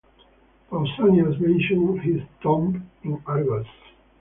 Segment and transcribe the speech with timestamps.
[0.67, 3.67] Pausanias mentions his tomb in Argos.